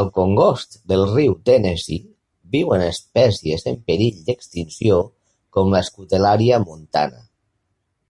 Al 0.00 0.08
congost 0.14 0.74
del 0.92 1.02
riu 1.10 1.36
Tennessee 1.50 2.54
viuen 2.56 2.82
espècies 2.88 3.64
en 3.74 3.80
perill 3.92 4.20
d'extinció 4.32 5.00
com 5.58 5.72
la 5.78 5.86
Scutellaria 5.92 6.64
montana. 6.68 7.24